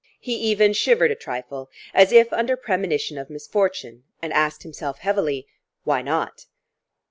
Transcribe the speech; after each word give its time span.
He 0.19 0.33
even 0.33 0.73
shivered 0.73 1.11
a 1.11 1.15
trifle, 1.15 1.69
as 1.93 2.11
if 2.11 2.33
under 2.33 2.55
premonition 2.57 3.19
of 3.19 3.29
misfortune, 3.29 4.03
and 4.19 4.33
asked 4.33 4.63
himself 4.63 4.97
heavily: 4.97 5.45
Why 5.83 6.01
not? 6.01 6.47